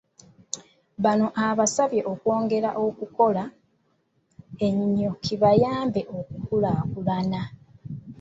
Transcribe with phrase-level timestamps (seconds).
[1.03, 3.43] Bano abasabye okwongera okukola
[4.67, 7.41] ennyo kibayambe okukulaakulana.